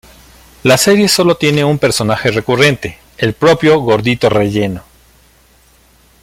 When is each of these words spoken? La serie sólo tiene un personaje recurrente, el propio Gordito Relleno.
La 0.63 0.77
serie 0.79 1.07
sólo 1.07 1.35
tiene 1.37 1.63
un 1.63 1.77
personaje 1.77 2.31
recurrente, 2.31 2.97
el 3.19 3.35
propio 3.35 3.77
Gordito 3.81 4.29
Relleno. 4.29 4.81